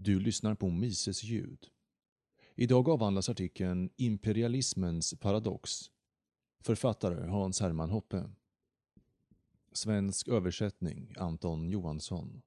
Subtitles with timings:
[0.00, 1.66] Du lyssnar på Mises ljud.
[2.54, 5.90] Idag avhandlas artikeln “Imperialismens paradox”.
[6.60, 8.30] Författare Hans Hermann Hoppe.
[9.72, 12.42] Svensk översättning Anton Johansson.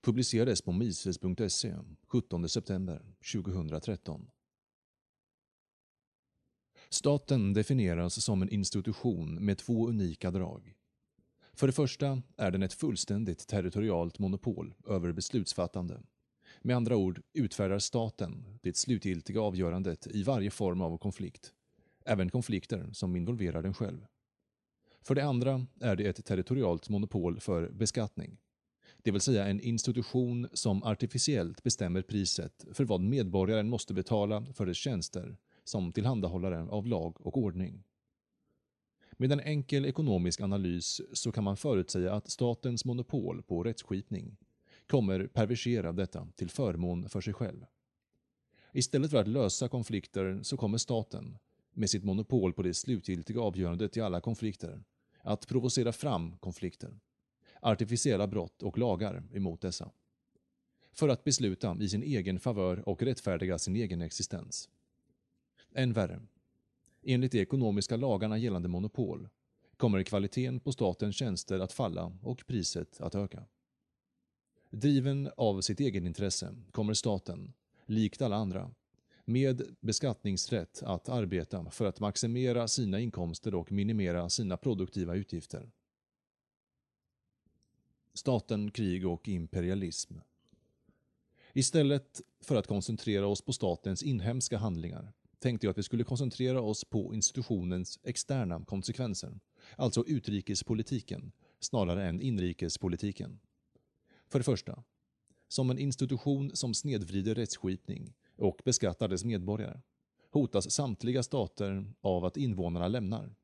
[0.00, 1.74] Publicerades på mises.se
[2.06, 4.30] 17 september 2013.
[6.88, 10.74] Staten definieras som en institution med två unika drag.
[11.52, 16.02] För det första är den ett fullständigt territorialt monopol över beslutsfattande
[16.62, 21.52] med andra ord utfärdar staten det slutgiltiga avgörandet i varje form av konflikt,
[22.04, 24.06] även konflikter som involverar den själv.
[25.02, 28.38] För det andra är det ett territorialt monopol för beskattning,
[29.02, 34.66] det vill säga en institution som artificiellt bestämmer priset för vad medborgaren måste betala för
[34.66, 37.84] dess tjänster som tillhandahållare av lag och ordning.
[39.12, 44.36] Med en enkel ekonomisk analys så kan man förutsäga att statens monopol på rättsskipning
[44.90, 47.66] kommer perversera detta till förmån för sig själv.
[48.72, 51.38] Istället för att lösa konflikter så kommer staten,
[51.72, 54.82] med sitt monopol på det slutgiltiga avgörandet i alla konflikter,
[55.22, 56.98] att provocera fram konflikter,
[57.60, 59.90] artificiella brott och lagar emot dessa.
[60.92, 64.68] För att besluta i sin egen favör och rättfärdiga sin egen existens.
[65.74, 66.20] Än värre.
[67.02, 69.28] Enligt de ekonomiska lagarna gällande monopol
[69.76, 73.44] kommer kvaliteten på statens tjänster att falla och priset att öka.
[74.70, 77.52] Driven av sitt egenintresse kommer staten,
[77.86, 78.70] likt alla andra,
[79.24, 85.70] med beskattningsrätt att arbeta för att maximera sina inkomster och minimera sina produktiva utgifter.
[88.14, 90.14] Staten, krig och imperialism.
[91.52, 96.60] Istället för att koncentrera oss på statens inhemska handlingar tänkte jag att vi skulle koncentrera
[96.60, 99.40] oss på institutionens externa konsekvenser,
[99.76, 103.40] alltså utrikespolitiken, snarare än inrikespolitiken.
[104.30, 104.82] För det första,
[105.48, 109.80] som en institution som snedvrider rättsskipning och beskattar dess medborgare
[110.30, 113.34] hotas samtliga stater av att invånarna lämnar.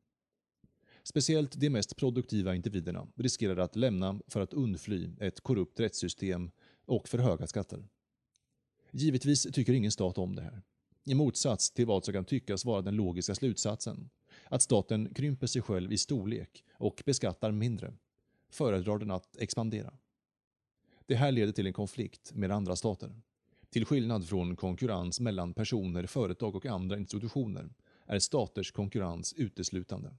[1.03, 6.51] Speciellt de mest produktiva individerna riskerar att lämna för att undfly ett korrupt rättssystem
[6.85, 7.89] och för höga skatter.
[8.91, 10.63] Givetvis tycker ingen stat om det här.
[11.05, 14.11] I motsats till vad som kan tyckas vara den logiska slutsatsen,
[14.45, 17.95] att staten krymper sig själv i storlek och beskattar mindre,
[18.51, 19.93] föredrar den att expandera.
[21.07, 23.21] Det här leder till en konflikt med andra stater.
[23.71, 27.71] Till skillnad från konkurrens mellan personer, företag och andra institutioner
[28.07, 30.17] är staters konkurrens uteslutande.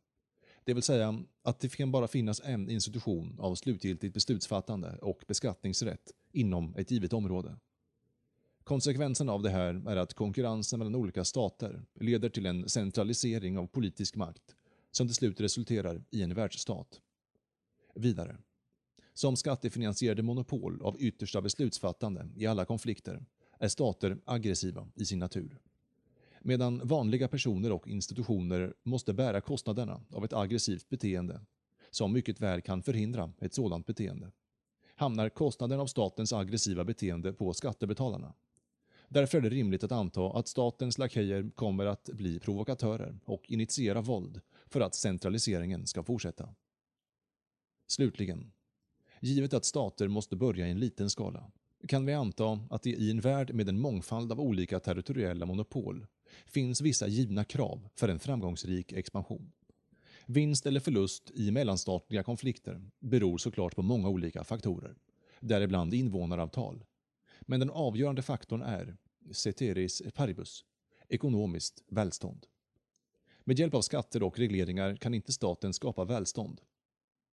[0.63, 6.11] Det vill säga att det kan bara finnas en institution av slutgiltigt beslutsfattande och beskattningsrätt
[6.31, 7.57] inom ett givet område.
[8.63, 13.67] Konsekvensen av det här är att konkurrensen mellan olika stater leder till en centralisering av
[13.67, 14.55] politisk makt
[14.91, 17.01] som till slut resulterar i en världsstat.
[17.95, 18.37] Vidare.
[19.17, 23.25] Som skattefinansierade monopol av yttersta beslutsfattande i alla konflikter
[23.59, 25.59] är stater aggressiva i sin natur.
[26.41, 31.41] Medan vanliga personer och institutioner måste bära kostnaderna av ett aggressivt beteende,
[31.91, 34.31] som mycket väl kan förhindra ett sådant beteende,
[34.95, 38.33] hamnar kostnaden av statens aggressiva beteende på skattebetalarna.
[39.09, 44.01] Därför är det rimligt att anta att statens lakejer kommer att bli provokatörer och initiera
[44.01, 46.55] våld för att centraliseringen ska fortsätta.
[47.87, 48.51] Slutligen,
[49.19, 51.51] Givet att stater måste börja i en liten skala
[51.87, 56.05] kan vi anta att det i en värld med en mångfald av olika territoriella monopol
[56.45, 59.51] finns vissa givna krav för en framgångsrik expansion.
[60.25, 64.95] Vinst eller förlust i mellanstatliga konflikter beror såklart på många olika faktorer,
[65.39, 66.83] däribland invånaravtal.
[67.41, 68.95] Men den avgörande faktorn är,
[69.31, 70.65] ceteris paribus,
[71.09, 72.45] ekonomiskt välstånd.
[73.43, 76.61] Med hjälp av skatter och regleringar kan inte staten skapa välstånd,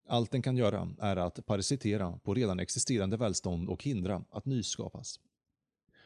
[0.07, 5.21] allt den kan göra är att parasitera på redan existerande välstånd och hindra att nyskapas.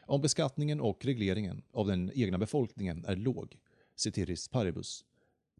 [0.01, 3.57] Om beskattningen och regleringen av den egna befolkningen är låg,
[3.95, 5.05] ceteris paribus,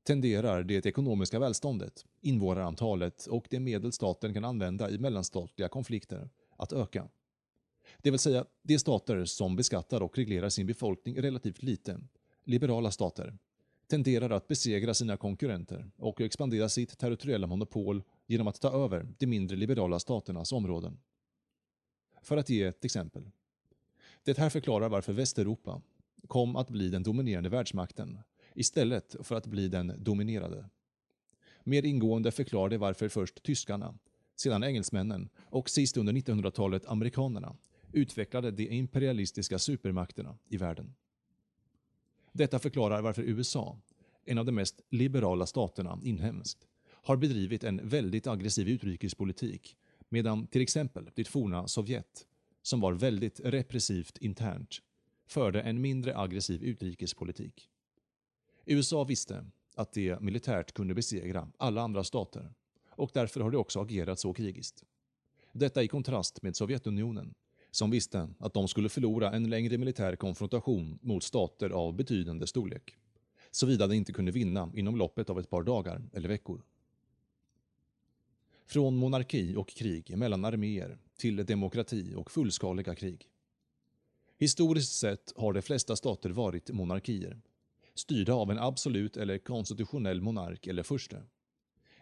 [0.03, 6.73] tenderar det ekonomiska välståndet, invånarantalet och de medel staten kan använda i mellanstatliga konflikter att
[6.73, 7.07] öka.
[8.01, 11.99] Det vill säga, de stater som beskattar och reglerar sin befolkning relativt lite,
[12.43, 13.37] liberala stater,
[13.87, 19.27] tenderar att besegra sina konkurrenter och expandera sitt territoriella monopol genom att ta över de
[19.27, 20.99] mindre liberala staternas områden.
[22.21, 23.31] För att ge ett exempel.
[24.23, 25.81] Det här förklarar varför Västeuropa
[26.27, 28.19] kom att bli den dominerande världsmakten
[28.53, 30.69] istället för att bli den dominerade.
[31.63, 33.97] Mer ingående förklarar det varför först tyskarna,
[34.35, 37.55] sedan engelsmännen och sist under 1900-talet amerikanerna
[37.91, 40.95] utvecklade de imperialistiska supermakterna i världen.
[42.31, 43.77] Detta förklarar varför USA,
[44.25, 46.67] en av de mest liberala staterna inhemskt,
[47.09, 49.77] har bedrivit en väldigt aggressiv utrikespolitik
[50.09, 52.25] medan till exempel det forna Sovjet,
[52.61, 54.77] som var väldigt repressivt internt,
[55.27, 57.69] förde en mindre aggressiv utrikespolitik.
[58.65, 59.45] USA visste
[59.75, 62.53] att det militärt kunde besegra alla andra stater
[62.89, 64.83] och därför har det också agerat så krigiskt.
[65.51, 67.33] Detta i kontrast med Sovjetunionen,
[67.71, 72.97] som visste att de skulle förlora en längre militär konfrontation mot stater av betydande storlek,
[73.51, 76.63] såvida de inte kunde vinna inom loppet av ett par dagar eller veckor.
[78.71, 83.25] Från monarki och krig mellan arméer till demokrati och fullskaliga krig.
[84.37, 87.41] Historiskt sett har de flesta stater varit monarkier,
[87.95, 91.23] styrda av en absolut eller konstitutionell monark eller furste.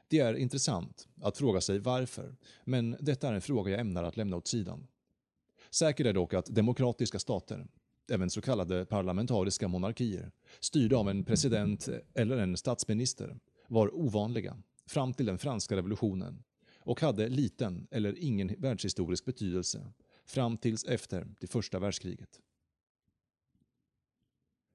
[0.08, 4.18] Det är intressant att fråga sig varför, men detta är en fråga jag ämnar att
[4.18, 4.88] lämna åt sidan.
[5.70, 7.68] Säkert är dock att demokratiska stater,
[8.12, 15.14] även så kallade parlamentariska monarkier, styrda av en president eller en statsminister, var ovanliga fram
[15.14, 16.44] till den franska revolutionen
[16.88, 19.94] och hade liten eller ingen världshistorisk betydelse
[20.26, 22.40] fram tills efter det första världskriget.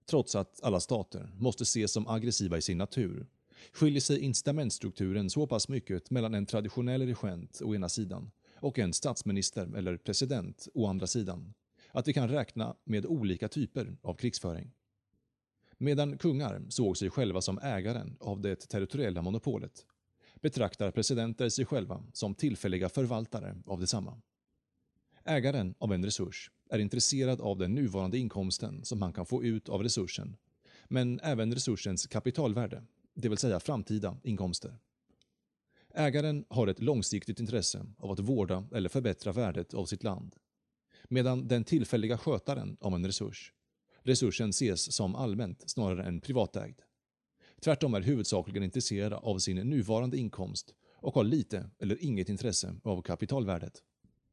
[0.07, 3.27] Trots att alla stater måste ses som aggressiva i sin natur
[3.73, 8.93] skiljer sig incitamentstrukturen så pass mycket mellan en traditionell regent å ena sidan och en
[8.93, 11.55] statsminister eller president å andra sidan
[11.91, 14.73] att vi kan räkna med olika typer av krigsföring.
[15.79, 19.87] Medan kungar såg sig själva som ägaren av det territoriella monopolet
[20.43, 24.21] betraktar presidenter sig själva som tillfälliga förvaltare av detsamma.
[25.25, 29.69] Ägaren av en resurs är intresserad av den nuvarande inkomsten som han kan få ut
[29.69, 30.37] av resursen,
[30.89, 32.85] men även resursens kapitalvärde,
[33.15, 34.79] det vill säga framtida inkomster.
[35.95, 40.37] Ägaren har ett långsiktigt intresse av att vårda eller förbättra värdet av sitt land,
[41.09, 43.53] medan den tillfälliga skötaren av en resurs,
[44.03, 46.81] resursen ses som allmänt snarare än privatägd.
[47.65, 53.03] Tvärtom är huvudsakligen intresserade av sin nuvarande inkomst och har lite eller inget intresse av
[53.03, 53.83] kapitalvärdet.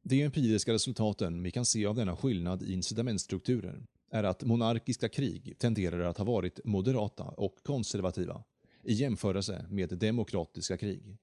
[0.02, 5.58] De empiriska resultaten vi kan se av denna skillnad i incitamentstrukturer är att monarkiska krig
[5.58, 8.44] tenderar att ha varit moderata och konservativa
[8.84, 11.16] i jämförelse med demokratiska krig.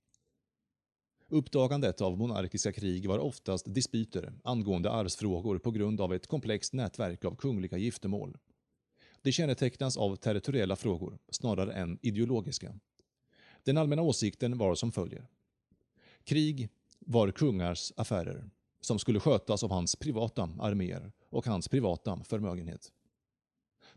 [1.30, 7.26] Uppdagandet av monarkiska krig var oftast dispyter angående arvsfrågor på grund av ett komplext nätverk
[7.26, 8.38] av kungliga giftermål.
[9.28, 12.80] Det kännetecknas av territoriella frågor snarare än ideologiska.
[13.64, 15.28] Den allmänna åsikten var som följer.
[16.24, 16.70] Krig
[17.00, 18.50] var kungars affärer
[18.82, 22.92] som skulle skötas av hans privata arméer och hans privata förmögenhet.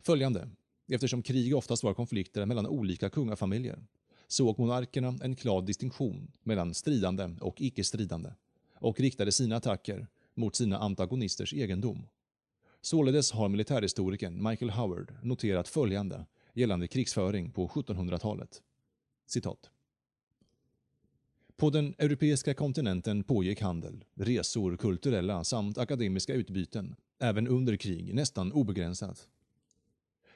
[0.00, 0.48] Följande,
[0.88, 3.86] eftersom krig oftast var konflikter mellan olika kungafamiljer,
[4.26, 8.32] såg monarkerna en klar distinktion mellan stridande och icke-stridande
[8.74, 12.06] och riktade sina attacker mot sina antagonisters egendom.
[12.82, 18.62] Således har militärhistorikern Michael Howard noterat följande gällande krigsföring på 1700-talet.
[19.26, 19.70] Citat.
[21.56, 28.52] På den europeiska kontinenten pågick handel, resor, kulturella samt akademiska utbyten, även under krig, nästan
[28.52, 29.28] obegränsat.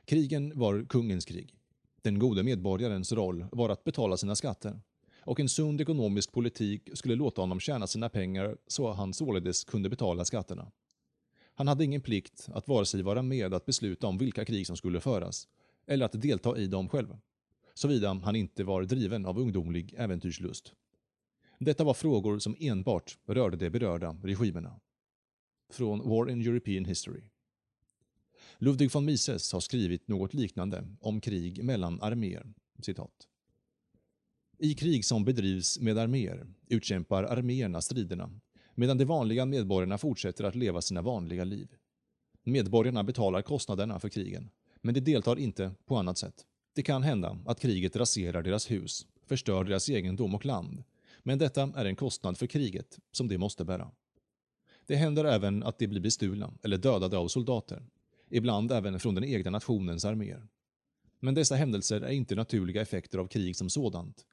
[0.05, 1.55] Krigen var kungens krig.
[2.02, 4.81] Den gode medborgarens roll var att betala sina skatter
[5.20, 9.88] och en sund ekonomisk politik skulle låta honom tjäna sina pengar så han således kunde
[9.88, 10.70] betala skatterna.
[11.55, 14.77] Han hade ingen plikt att vare sig vara med att besluta om vilka krig som
[14.77, 15.49] skulle föras
[15.87, 17.17] eller att delta i dem själv,
[17.75, 20.73] såvida han inte var driven av ungdomlig äventyrslust.
[21.59, 24.81] Detta var frågor som enbart rörde de berörda regimerna.
[25.73, 27.23] Från War in European History.
[28.58, 32.55] Ludwig von Mises har skrivit något liknande om krig mellan arméer.
[32.82, 33.29] Citat.
[34.58, 38.41] I krig som bedrivs med arméer utkämpar arméerna striderna
[38.74, 41.69] medan de vanliga medborgarna fortsätter att leva sina vanliga liv.
[42.43, 44.50] Medborgarna betalar kostnaderna för krigen,
[44.81, 46.44] men de deltar inte på annat sätt.
[46.74, 50.84] Det kan hända att kriget raserar deras hus, förstör deras egendom och land,
[51.22, 53.90] men detta är en kostnad för kriget som de måste bära.
[54.86, 57.86] Det händer även att de blir bestulna eller dödade av soldater,
[58.31, 60.46] ibland även från den egna nationens arméer.
[61.20, 64.26] Men dessa händelser är inte naturliga effekter av krig som sådant.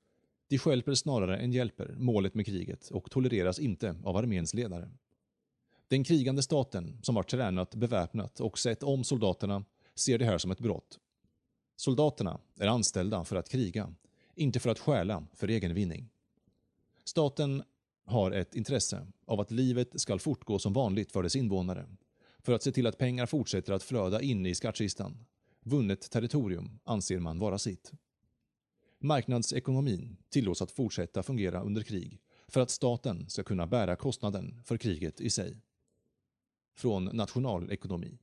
[0.51, 4.89] De skälper snarare än hjälper målet med kriget och tolereras inte av arméns ledare.
[5.87, 9.63] Den krigande staten, som har tränat, beväpnat och sett om soldaterna,
[9.95, 10.99] ser det här som ett brott.
[11.75, 13.93] Soldaterna är anställda för att kriga,
[14.35, 16.09] inte för att stjäla för egen vinning.
[17.03, 17.63] Staten
[18.05, 21.85] har ett intresse av att livet ska fortgå som vanligt för dess invånare,
[22.39, 25.25] för att se till att pengar fortsätter att flöda in i skattkistan.
[25.63, 27.91] Vunnet territorium anser man vara sitt.
[29.03, 34.77] Marknadsekonomin tillåts att fortsätta fungera under krig för att staten ska kunna bära kostnaden för
[34.77, 35.61] kriget i sig.
[36.77, 38.19] Från nationalekonomi.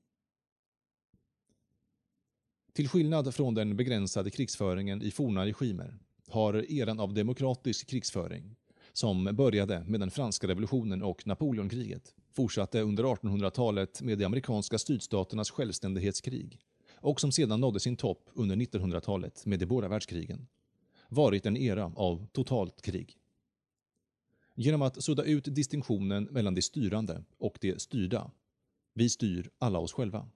[2.73, 8.57] Till skillnad från den begränsade krigsföringen i forna regimer har eran av demokratisk krigsföring
[8.93, 15.51] som började med den franska revolutionen och Napoleonkriget, fortsatte under 1800-talet med de amerikanska sydstaternas
[15.51, 16.61] självständighetskrig
[16.95, 20.47] och som sedan nådde sin topp under 1900-talet med de båda världskrigen,
[21.09, 23.17] varit en era av totalt krig.
[24.55, 28.31] Genom att sudda ut distinktionen mellan de styrande och de styrda,
[28.95, 30.29] vi styr alla oss själva,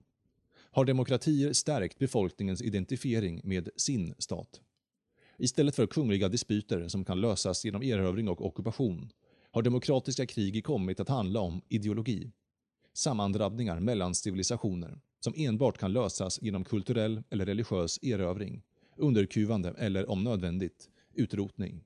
[0.55, 4.61] har demokratier stärkt befolkningens identifiering med sin stat.
[5.37, 9.09] Istället för kungliga dispyter som kan lösas genom erövring och ockupation
[9.51, 12.31] har demokratiska krig kommit att handla om ideologi,
[12.93, 18.63] sammandrabbningar mellan civilisationer som enbart kan lösas genom kulturell eller religiös erövring,
[18.97, 21.83] underkuvande eller om nödvändigt utrotning.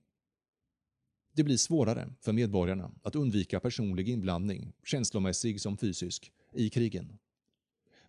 [1.34, 7.18] Det blir svårare för medborgarna att undvika personlig inblandning, känslomässig som fysisk, i krigen.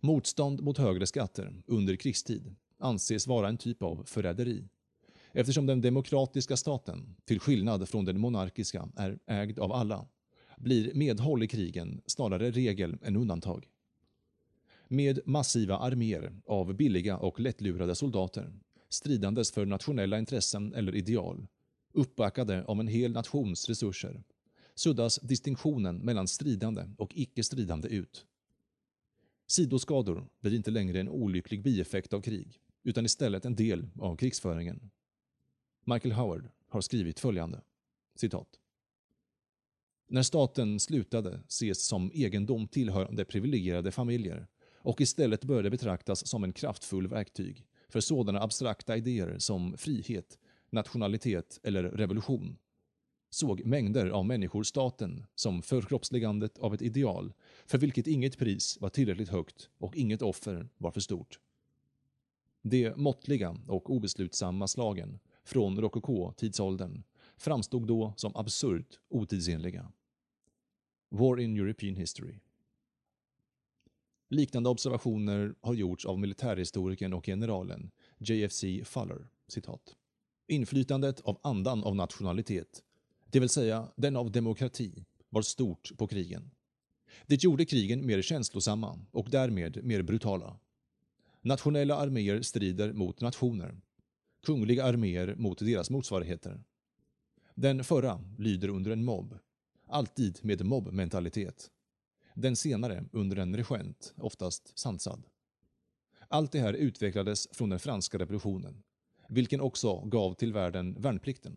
[0.01, 4.65] Motstånd mot högre skatter under krigstid anses vara en typ av förräderi
[5.33, 10.07] eftersom den demokratiska staten, till skillnad från den monarkiska, är ägd av alla,
[10.59, 13.69] blir medhåll i krigen snarare regel än undantag.
[14.89, 18.53] Med massiva arméer av billiga och lättlurade soldater,
[18.89, 21.47] stridandes för nationella intressen eller ideal,
[21.93, 24.23] uppbackade av en hel nations resurser,
[24.75, 28.27] suddas distinktionen mellan stridande och icke-stridande ut.
[29.47, 34.91] Sidoskador blir inte längre en olycklig bieffekt av krig, utan istället en del av krigsföringen.
[35.85, 37.61] Michael Howard har skrivit följande,
[38.15, 38.49] citat.
[40.09, 46.53] När staten slutade ses som egendom tillhörande privilegierade familjer och istället började betraktas som en
[46.53, 50.39] kraftfull verktyg för sådana abstrakta idéer som frihet,
[50.71, 52.59] nationalitet eller revolution
[53.31, 57.33] såg mängder av människor staten som förkroppsligandet av ett ideal
[57.67, 61.39] för vilket inget pris var tillräckligt högt och inget offer var för stort.
[62.63, 67.03] De måttliga och obeslutsamma slagen från rokoko-tidsåldern
[67.37, 69.93] framstod då som absurt otidsenliga.
[71.09, 72.39] War in European History
[74.31, 79.29] Liknande observationer har gjorts av militärhistorikern och generalen JFC Fuller.
[79.49, 79.97] Citat.
[80.49, 82.83] Inflytandet av andan av nationalitet,
[83.31, 86.51] det vill säga den av demokrati, var stort på krigen.
[87.27, 90.59] Det gjorde krigen mer känslosamma och därmed mer brutala.
[91.41, 93.81] Nationella arméer strider mot nationer.
[94.47, 96.65] Kungliga arméer mot deras motsvarigheter.
[97.55, 99.39] Den förra lyder under en mobb,
[99.87, 101.71] alltid med mobbmentalitet.
[102.41, 105.27] Den senare under en regent, oftast sansad.
[106.29, 108.83] Allt det här utvecklades från den franska revolutionen,
[109.29, 111.57] vilken också gav till världen värnplikten.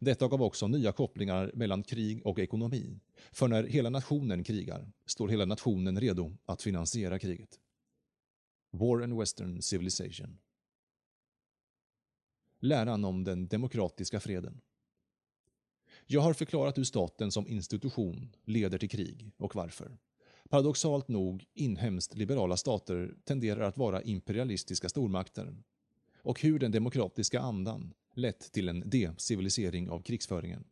[0.00, 3.00] Detta gav också nya kopplingar mellan krig och ekonomi,
[3.32, 7.60] för när hela nationen krigar står hela nationen redo att finansiera kriget.
[8.70, 10.38] War and Western Civilization
[12.58, 14.60] Läran om den demokratiska freden
[16.12, 19.98] jag har förklarat hur staten som institution leder till krig och varför.
[20.48, 25.56] Paradoxalt nog, inhemskt liberala stater tenderar att vara imperialistiska stormakter
[26.22, 30.64] och hur den demokratiska andan lett till en decivilisering av krigsföringen.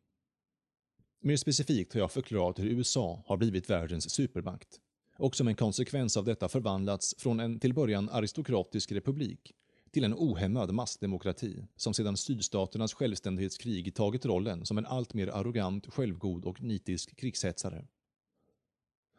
[1.20, 4.80] Mer specifikt har jag förklarat hur USA har blivit världens supermakt
[5.16, 9.54] och som en konsekvens av detta förvandlats från en till början aristokratisk republik
[9.90, 16.44] till en ohämmad massdemokrati som sedan sydstaternas självständighetskrig tagit rollen som en alltmer arrogant, självgod
[16.44, 17.84] och nitisk krigshetsare.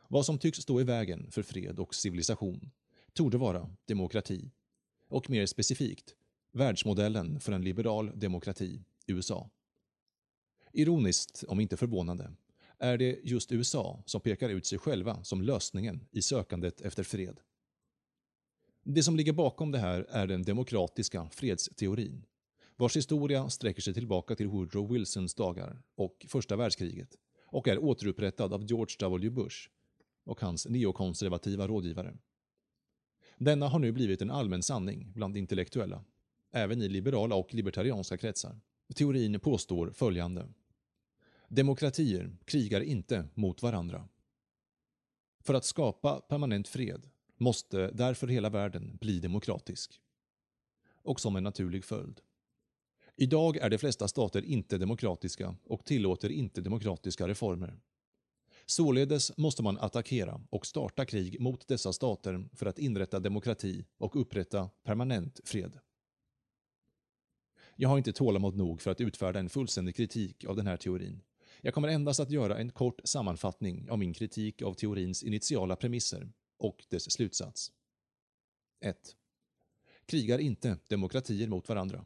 [0.07, 2.71] Vad som tycks stå i vägen för fred och civilisation
[3.13, 4.51] torde vara demokrati
[5.07, 6.15] och mer specifikt
[6.51, 9.49] världsmodellen för en liberal demokrati, USA.
[10.73, 12.31] Ironiskt, om inte förvånande,
[12.77, 17.39] är det just USA som pekar ut sig själva som lösningen i sökandet efter fred.
[18.83, 22.25] Det som ligger bakom det här är den demokratiska fredsteorin,
[22.75, 28.53] vars historia sträcker sig tillbaka till Woodrow Wilsons dagar och första världskriget och är återupprättad
[28.53, 29.29] av George W.
[29.29, 29.69] Bush
[30.25, 32.17] och hans neokonservativa rådgivare.
[33.37, 36.03] Denna har nu blivit en allmän sanning bland intellektuella,
[36.51, 38.59] även i liberala och libertarianska kretsar.
[38.95, 40.47] Teorin påstår följande.
[41.47, 44.07] Demokratier krigar inte mot varandra.
[45.39, 50.01] För att skapa permanent fred måste därför hela världen bli demokratisk.
[51.03, 52.21] Och som en naturlig följd.
[53.15, 57.79] Idag är de flesta stater inte demokratiska och tillåter inte demokratiska reformer.
[58.65, 64.21] Således måste man attackera och starta krig mot dessa stater för att inrätta demokrati och
[64.21, 65.79] upprätta permanent fred.
[67.75, 71.21] Jag har inte tålamod nog för att utfärda en fullständig kritik av den här teorin.
[71.61, 76.29] Jag kommer endast att göra en kort sammanfattning av min kritik av teorins initiala premisser
[76.59, 77.71] och dess slutsats.
[78.81, 79.15] 1.
[80.05, 82.05] Krigar inte demokratier mot varandra.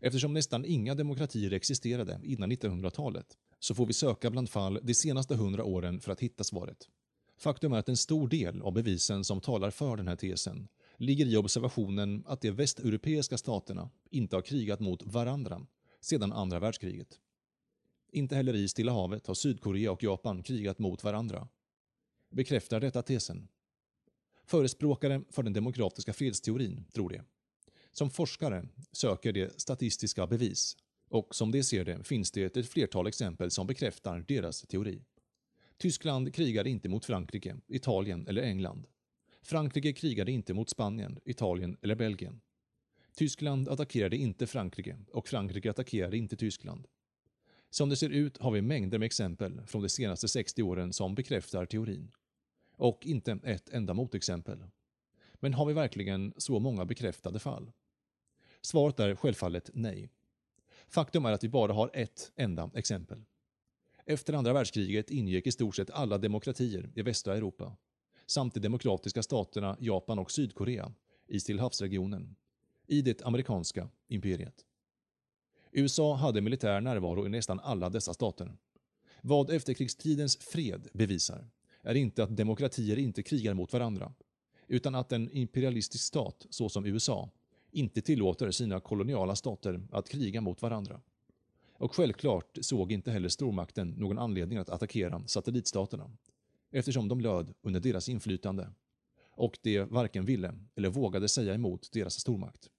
[0.00, 5.34] Eftersom nästan inga demokratier existerade innan 1900-talet så får vi söka bland fall de senaste
[5.34, 6.88] hundra åren för att hitta svaret.
[7.38, 11.26] Faktum är att en stor del av bevisen som talar för den här tesen ligger
[11.26, 15.66] i observationen att de västeuropeiska staterna inte har krigat mot varandra
[16.00, 17.20] sedan andra världskriget.
[18.12, 21.48] Inte heller i Stilla havet har Sydkorea och Japan krigat mot varandra.
[22.30, 23.48] Bekräftar detta tesen?
[24.46, 27.22] Förespråkare för den demokratiska fredsteorin tror det.
[27.92, 30.76] Som forskare söker de statistiska bevis
[31.08, 35.02] och som de ser det finns det ett flertal exempel som bekräftar deras teori.
[35.78, 38.86] Tyskland krigade inte mot Frankrike, Italien eller England.
[39.42, 42.40] Frankrike krigade inte mot Spanien, Italien eller Belgien.
[43.16, 46.86] Tyskland attackerade inte Frankrike och Frankrike attackerade inte Tyskland.
[47.70, 51.14] Som det ser ut har vi mängder med exempel från de senaste 60 åren som
[51.14, 52.10] bekräftar teorin.
[52.76, 54.64] Och inte ett enda motexempel.
[55.34, 57.72] Men har vi verkligen så många bekräftade fall?
[58.60, 60.10] Svaret är självfallet nej.
[60.88, 63.24] Faktum är att vi bara har ett enda exempel.
[64.04, 67.76] Efter andra världskriget ingick i stort sett alla demokratier i västra Europa
[68.26, 70.92] samt de demokratiska staterna Japan och Sydkorea
[71.26, 72.36] i Stillhavsregionen
[72.86, 74.64] i det amerikanska imperiet.
[75.72, 78.56] USA hade militär närvaro i nästan alla dessa stater.
[79.22, 81.48] Vad efterkrigstidens fred bevisar
[81.86, 84.12] är inte att demokratier inte krigar mot varandra,
[84.68, 87.30] utan att en imperialistisk stat, såsom USA,
[87.70, 91.00] inte tillåter sina koloniala stater att kriga mot varandra.
[91.72, 96.10] Och självklart såg inte heller stormakten någon anledning att attackera satellitstaterna,
[96.70, 98.70] eftersom de löd under deras inflytande
[99.30, 102.70] och de varken ville eller vågade säga emot deras stormakt.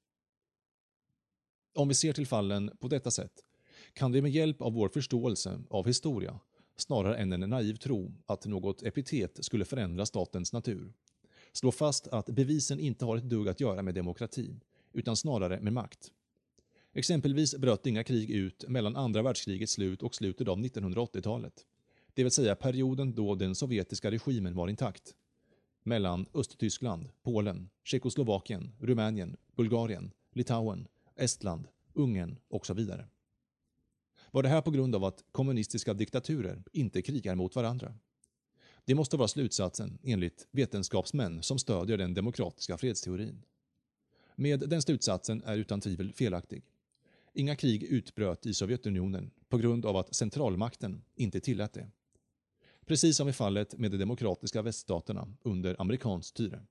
[1.73, 3.43] Om vi ser till fallen på detta sätt
[3.93, 6.39] kan vi med hjälp av vår förståelse av historia
[6.77, 10.93] snarare än en naiv tro att något epitet skulle förändra statens natur
[11.57, 14.55] slå fast att bevisen inte har ett dugg att göra med demokrati
[14.93, 16.11] utan snarare med makt.
[16.93, 21.65] Exempelvis bröt inga krig ut mellan andra världskrigets slut och slutet av 1980-talet,
[22.13, 25.15] det vill säga perioden då den sovjetiska regimen var intakt,
[25.83, 33.07] mellan Östtyskland, Polen, Tjeckoslovakien, Rumänien, Bulgarien, Litauen, Estland, Ungern och så vidare.
[34.37, 37.93] Var det här på grund av att kommunistiska diktaturer inte krigar mot varandra?
[38.85, 43.43] Det måste vara slutsatsen enligt vetenskapsmän som stödjer den demokratiska fredsteorin.
[44.35, 46.63] Med den slutsatsen är utan tvivel felaktig.
[47.33, 51.89] Inga krig utbröt i Sovjetunionen på grund av att centralmakten inte tillät det.
[52.85, 56.61] Precis som i fallet med de demokratiska väststaterna under amerikanskt styre.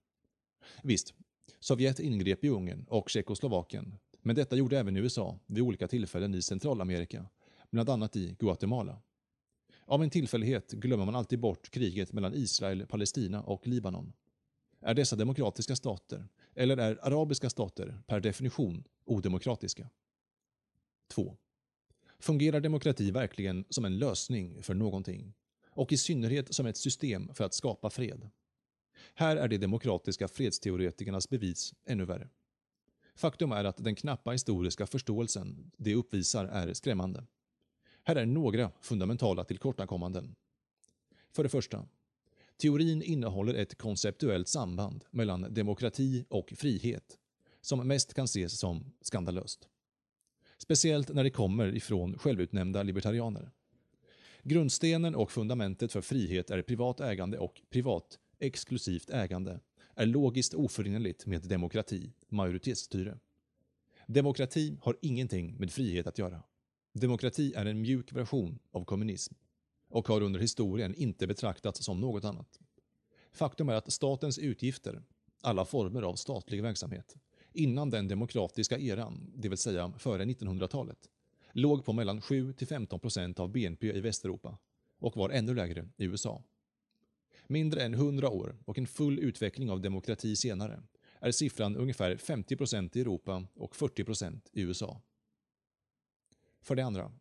[0.83, 1.15] Visst,
[1.61, 6.43] Sovjet ingrep i Ungern och Tjeckoslovakien, men detta gjorde även USA vid olika tillfällen i
[6.43, 7.27] Centralamerika,
[7.71, 9.03] bland annat i Guatemala.
[9.85, 14.13] Av en tillfällighet glömmer man alltid bort kriget mellan Israel, Palestina och Libanon.
[14.81, 19.91] Är dessa demokratiska stater, eller är arabiska stater per definition odemokratiska?
[21.09, 21.37] 2.
[22.19, 25.35] Fungerar demokrati verkligen som en lösning för någonting?
[25.71, 28.31] Och i synnerhet som ett system för att skapa fred?
[29.15, 32.29] Här är de demokratiska fredsteoretikernas bevis ännu värre.
[33.15, 37.27] Faktum är att den knappa historiska förståelsen de uppvisar är skrämmande.
[38.09, 40.35] Här är några fundamentala tillkortakommanden.
[41.33, 41.87] För det första,
[42.57, 47.19] teorin innehåller ett konceptuellt samband mellan demokrati och frihet
[47.61, 49.69] som mest kan ses som skandalöst.
[50.59, 53.51] Speciellt när det kommer ifrån självutnämnda libertarianer.
[54.43, 59.61] Grundstenen och fundamentet för frihet är privat ägande och privat exklusivt ägande
[59.95, 63.19] är logiskt oförenligt med demokrati, majoritetsstyre.
[64.07, 66.43] Demokrati har ingenting med frihet att göra.
[67.01, 69.35] Demokrati är en mjuk version av kommunism
[69.89, 72.61] och har under historien inte betraktats som något annat.
[73.33, 75.03] Faktum är att statens utgifter,
[75.43, 77.17] alla former av statlig verksamhet,
[77.53, 80.99] innan den demokratiska eran, det vill säga före 1900-talet,
[81.53, 84.59] låg på mellan 7-15% av BNP i Västeuropa
[84.99, 86.43] och var ännu lägre i USA.
[87.47, 90.83] Mindre än 100 år och en full utveckling av demokrati senare
[91.21, 95.01] är siffran ungefär 50% i Europa och 40% i USA.
[96.67, 97.13] För det andra,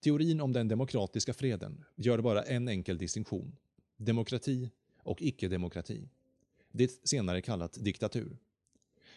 [0.00, 3.56] teorin om den demokratiska freden gör bara en enkel distinktion.
[3.96, 6.08] Demokrati och icke-demokrati.
[6.70, 8.38] Det senare kallat diktatur.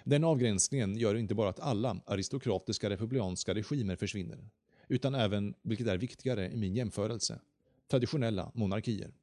[0.03, 4.49] Den avgränsningen gör inte bara att alla aristokratiska republikanska regimer försvinner,
[4.87, 7.39] utan även, vilket är viktigare i min jämförelse,
[7.87, 9.13] traditionella monarkier.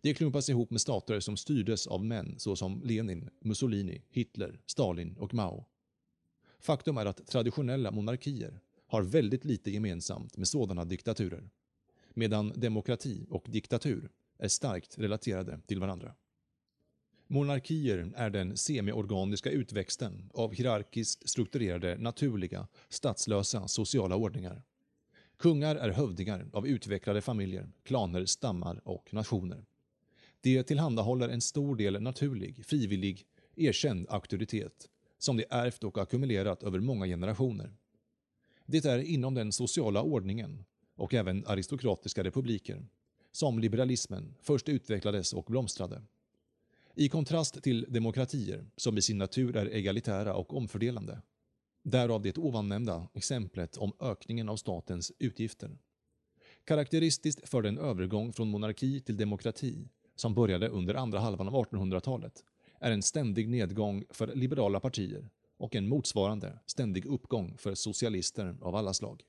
[0.00, 5.34] Det klumpas ihop med stater som styrdes av män såsom Lenin, Mussolini, Hitler, Stalin och
[5.34, 5.64] Mao.
[6.58, 11.50] Faktum är att traditionella monarkier har väldigt lite gemensamt med sådana diktaturer,
[12.14, 16.14] medan demokrati och diktatur är starkt relaterade till varandra.
[17.26, 24.62] Monarkier är den semiorganiska utväxten av hierarkiskt strukturerade, naturliga, statslösa sociala ordningar.
[25.36, 29.64] Kungar är hövdingar av utvecklade familjer, klaner, stammar och nationer.
[30.40, 36.80] De tillhandahåller en stor del naturlig, frivillig, erkänd auktoritet som de ärvt och ackumulerat över
[36.80, 37.72] många generationer.
[38.70, 40.64] Det är inom den sociala ordningen
[40.96, 42.86] och även aristokratiska republiker
[43.32, 46.02] som liberalismen först utvecklades och blomstrade.
[46.94, 51.22] I kontrast till demokratier som i sin natur är egalitära och omfördelande.
[51.82, 55.78] Därav det ovannämnda exemplet om ökningen av statens utgifter.
[56.64, 62.44] Karaktäristiskt för den övergång från monarki till demokrati som började under andra halvan av 1800-talet
[62.80, 68.74] är en ständig nedgång för liberala partier och en motsvarande ständig uppgång för socialister av
[68.74, 69.22] alla slag.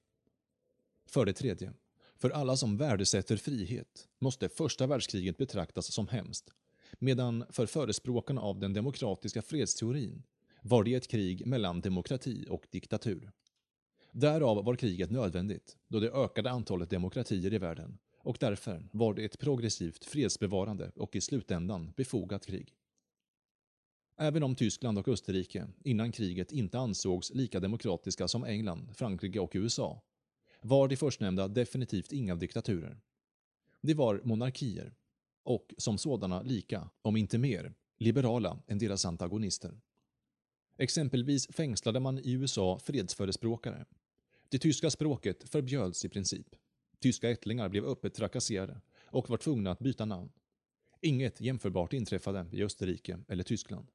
[1.06, 1.74] För det tredje,
[2.15, 6.50] för alla som värdesätter frihet måste första världskriget betraktas som hemskt,
[7.00, 10.24] medan för förespråkarna av den demokratiska fredsteorin
[10.63, 13.32] var det ett krig mellan demokrati och diktatur.
[14.12, 19.26] Därav var kriget nödvändigt, då det ökade antalet demokratier i världen och därför var det
[19.26, 22.74] ett progressivt, fredsbevarande och i slutändan befogat krig.
[24.22, 29.52] Även om Tyskland och Österrike innan kriget inte ansågs lika demokratiska som England, Frankrike och
[29.54, 30.02] USA
[30.62, 33.00] var de förstnämnda definitivt inga diktaturer.
[33.82, 34.94] De var monarkier
[35.44, 39.80] och som sådana lika, om inte mer, liberala än deras antagonister.
[40.78, 43.86] Exempelvis fängslade man i USA fredsförespråkare.
[44.50, 46.56] Det tyska språket förbjöds i princip.
[47.00, 50.32] Tyska ättlingar blev öppet trakasserade och var tvungna att byta namn.
[51.02, 53.88] Inget jämförbart inträffade i Österrike eller Tyskland.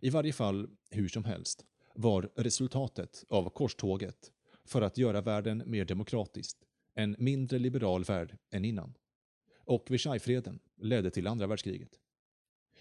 [0.00, 4.32] I varje fall, hur som helst, var resultatet av korståget
[4.64, 6.56] för att göra världen mer demokratisk
[6.94, 8.94] en mindre liberal värld än innan.
[9.56, 12.00] Och Versaillesfreden ledde till andra världskriget.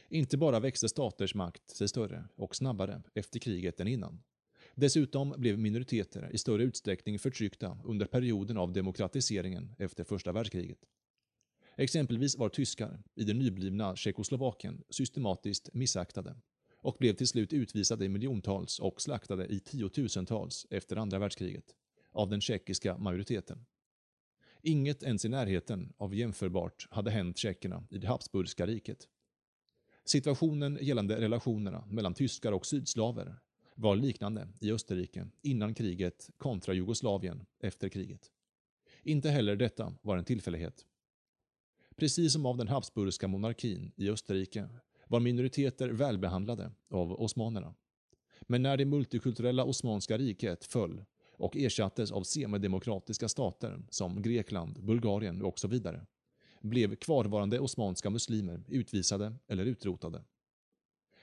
[0.09, 4.23] Inte bara växte staters makt sig större och snabbare efter kriget än innan.
[4.75, 10.79] Dessutom blev minoriteter i större utsträckning förtryckta under perioden av demokratiseringen efter första världskriget.
[11.75, 16.35] Exempelvis var tyskar i det nyblivna Tjeckoslovakien systematiskt missaktade
[16.83, 21.75] och blev till slut utvisade i miljontals och slaktade i tiotusentals efter andra världskriget
[22.11, 23.65] av den tjeckiska majoriteten.
[24.61, 29.07] Inget ens i närheten av jämförbart hade hänt tjeckerna i det Habsburgska riket.
[30.05, 33.35] Situationen gällande relationerna mellan tyskar och sydslaver
[33.75, 38.31] var liknande i Österrike innan kriget kontra Jugoslavien efter kriget.
[39.03, 40.85] Inte heller detta var en tillfällighet.
[41.95, 44.69] Precis som av den Habsburgska monarkin i Österrike
[45.13, 47.75] var minoriteter välbehandlade av osmanerna.
[48.41, 55.41] Men när det multikulturella Osmanska riket föll och ersattes av semidemokratiska stater som Grekland, Bulgarien
[55.41, 56.05] och så vidare,
[56.61, 60.23] blev kvarvarande osmanska muslimer utvisade eller utrotade.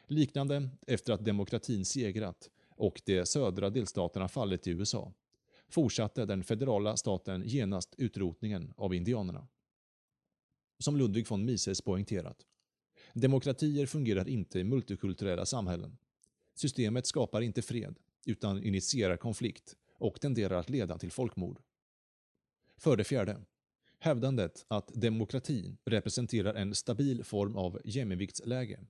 [0.06, 5.12] Liknande efter att demokratin segrat och de södra delstaterna fallit i USA
[5.68, 9.48] fortsatte den federala staten genast utrotningen av indianerna.
[10.78, 12.46] Som Ludwig von Mises poängterat
[13.14, 15.96] Demokratier fungerar inte i multikulturella samhällen.
[16.54, 21.60] Systemet skapar inte fred, utan initierar konflikt och tenderar att leda till folkmord.
[22.76, 23.40] För det fjärde.
[23.98, 28.80] Hävdandet att demokrati representerar en stabil form av jämviktsläge.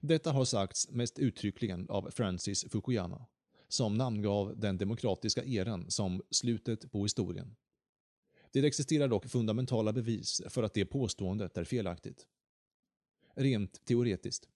[0.00, 3.26] Detta har sagts mest uttryckligen av Francis Fukuyama,
[3.68, 7.56] som namngav den demokratiska eran som slutet på historien.
[8.52, 12.26] Det existerar dock fundamentala bevis för att det påståendet är felaktigt
[13.34, 14.48] rent teoretiskt.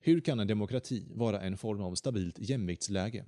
[0.00, 3.24] Hur kan en demokrati vara en form av stabilt jämviktsläge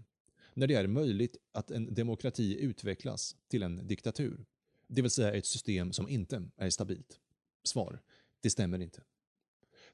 [0.54, 4.44] när det är möjligt att en demokrati utvecklas till en diktatur,
[4.86, 7.20] det vill säga ett system som inte är stabilt?
[7.64, 8.02] Svar.
[8.40, 9.02] Det stämmer inte.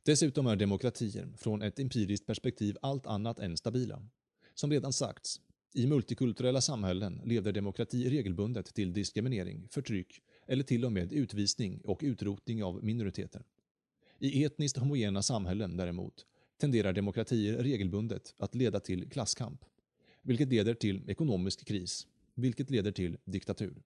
[0.02, 4.02] Dessutom är demokratier från ett empiriskt perspektiv allt annat än stabila.
[4.54, 5.40] Som redan sagts,
[5.74, 12.00] i multikulturella samhällen leder demokrati regelbundet till diskriminering, förtryck eller till och med utvisning och
[12.02, 13.42] utrotning av minoriteter.
[14.18, 16.26] I etniskt homogena samhällen däremot
[16.56, 19.64] tenderar demokratier regelbundet att leda till klasskamp,
[20.22, 23.82] vilket leder till ekonomisk kris, vilket leder till diktatur.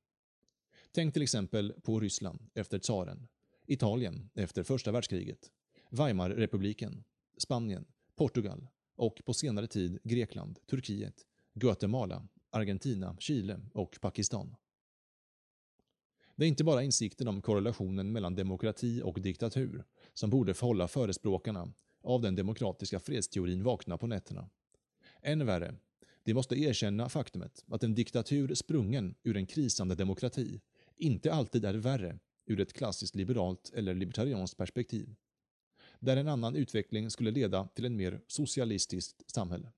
[0.92, 3.28] Tänk till exempel på Ryssland efter tsaren,
[3.66, 5.50] Italien efter första världskriget,
[5.90, 7.04] Weimarrepubliken,
[7.38, 7.84] Spanien,
[8.16, 8.66] Portugal
[8.96, 14.56] och på senare tid Grekland, Turkiet, Guatemala, Argentina, Chile och Pakistan.
[16.40, 21.72] Det är inte bara insikten om korrelationen mellan demokrati och diktatur som borde förhålla förespråkarna
[22.02, 24.50] av den demokratiska fredsteorin vakna på nätterna.
[25.22, 25.74] Än värre,
[26.24, 30.60] de måste erkänna faktumet att en diktatur sprungen ur en krisande demokrati
[30.96, 35.14] inte alltid är värre ur ett klassiskt liberalt eller libertarianskt perspektiv.
[35.98, 39.72] där en annan utveckling skulle leda till ett mer socialistiskt samhälle.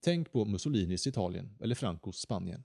[0.00, 2.64] Tänk på Mussolinis Italien eller Francos Spanien.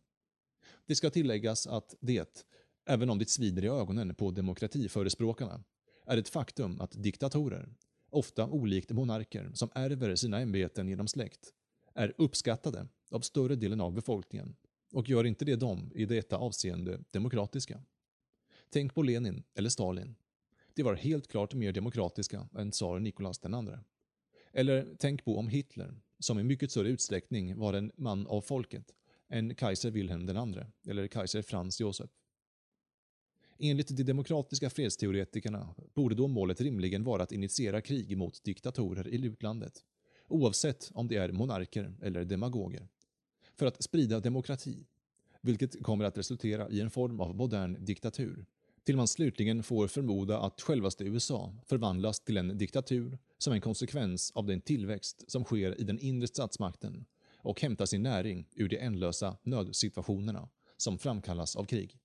[0.85, 2.45] Det ska tilläggas att det,
[2.87, 5.63] även om det svider i ögonen på demokratiförespråkarna,
[6.05, 7.69] är ett faktum att diktatorer,
[8.09, 11.53] ofta olikt monarker som ärver sina ämbeten genom släkt,
[11.93, 14.55] är uppskattade av större delen av befolkningen
[14.93, 17.81] och gör inte det dem i detta avseende demokratiska.
[18.69, 20.15] Tänk på Lenin eller Stalin.
[20.73, 23.77] De var helt klart mer demokratiska än tsar Nikolaus II.
[24.53, 28.93] Eller tänk på om Hitler, som i mycket större utsträckning var en man av folket
[29.29, 32.09] än Kaiser Wilhelm II eller Kaiser Franz Josef.
[33.59, 39.25] Enligt de demokratiska fredsteoretikerna borde då målet rimligen vara att initiera krig mot diktatorer i
[39.25, 39.83] utlandet,
[40.27, 42.87] oavsett om de är monarker eller demagoger,
[43.55, 44.85] för att sprida demokrati,
[45.41, 48.45] vilket kommer att resultera i en form av modern diktatur,
[48.83, 54.31] till man slutligen får förmoda att självaste USA förvandlas till en diktatur som en konsekvens
[54.35, 57.05] av den tillväxt som sker i den inre statsmakten
[57.37, 61.99] och hämtar sin näring ur de ändlösa nödsituationerna som framkallas av krig.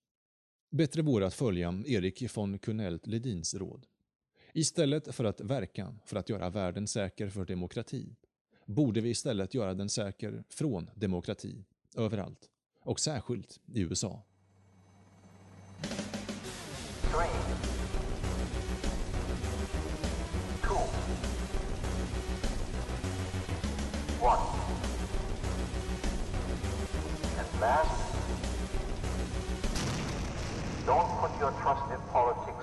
[0.72, 3.86] Bättre vore att följa Erik von Kunelt Ledins råd.
[4.52, 8.16] Istället för att verka för att göra världen säker för demokrati
[8.66, 11.64] borde vi istället göra den säker från demokrati
[11.96, 14.22] överallt och särskilt i USA.
[17.02, 17.41] Three.
[30.86, 32.61] Don't put your trust in politics